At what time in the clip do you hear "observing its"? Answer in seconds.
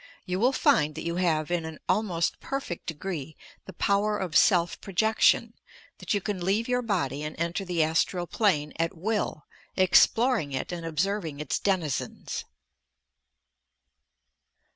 10.87-11.59